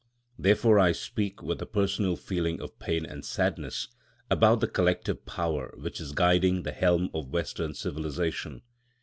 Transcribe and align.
Therefore 0.39 0.79
I 0.79 0.93
speak 0.93 1.43
with 1.43 1.61
a 1.61 1.67
personal 1.67 2.15
feeling 2.15 2.59
of 2.59 2.79
pain 2.79 3.05
and 3.05 3.23
sadness 3.23 3.87
about 4.31 4.59
the 4.59 4.67
collective 4.67 5.27
power 5.27 5.75
which 5.77 6.01
is 6.01 6.11
guiding 6.11 6.63
the 6.63 6.71
helm 6.71 7.11
of 7.13 7.29
Western 7.29 7.75
civilisation. 7.75 8.63